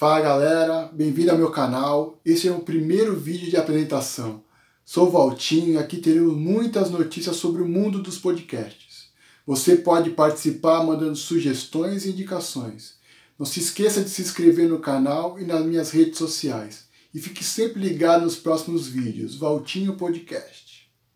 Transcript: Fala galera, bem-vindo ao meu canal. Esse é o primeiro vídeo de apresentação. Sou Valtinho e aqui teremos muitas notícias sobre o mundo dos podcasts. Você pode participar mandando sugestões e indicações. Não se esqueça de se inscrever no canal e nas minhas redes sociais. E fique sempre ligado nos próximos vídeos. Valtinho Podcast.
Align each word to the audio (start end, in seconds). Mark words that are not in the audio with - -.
Fala 0.00 0.22
galera, 0.22 0.90
bem-vindo 0.94 1.30
ao 1.30 1.36
meu 1.36 1.50
canal. 1.50 2.18
Esse 2.24 2.48
é 2.48 2.50
o 2.50 2.60
primeiro 2.60 3.14
vídeo 3.14 3.50
de 3.50 3.58
apresentação. 3.58 4.42
Sou 4.82 5.10
Valtinho 5.10 5.74
e 5.74 5.76
aqui 5.76 5.98
teremos 5.98 6.34
muitas 6.34 6.88
notícias 6.88 7.36
sobre 7.36 7.60
o 7.60 7.68
mundo 7.68 8.02
dos 8.02 8.16
podcasts. 8.16 9.10
Você 9.46 9.76
pode 9.76 10.08
participar 10.08 10.82
mandando 10.82 11.16
sugestões 11.16 12.06
e 12.06 12.12
indicações. 12.12 12.94
Não 13.38 13.44
se 13.44 13.60
esqueça 13.60 14.02
de 14.02 14.08
se 14.08 14.22
inscrever 14.22 14.70
no 14.70 14.78
canal 14.78 15.38
e 15.38 15.44
nas 15.44 15.66
minhas 15.66 15.90
redes 15.90 16.16
sociais. 16.16 16.84
E 17.12 17.20
fique 17.20 17.44
sempre 17.44 17.82
ligado 17.82 18.24
nos 18.24 18.36
próximos 18.36 18.88
vídeos. 18.88 19.34
Valtinho 19.34 19.98
Podcast. 19.98 20.79